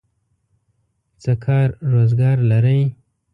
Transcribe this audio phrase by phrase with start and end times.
[1.21, 2.81] څه کار روزګار لرئ؟